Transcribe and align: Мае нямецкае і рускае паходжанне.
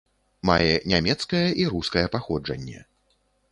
Мае 0.49 0.71
нямецкае 0.93 1.43
і 1.63 1.69
рускае 1.75 2.05
паходжанне. 2.19 2.79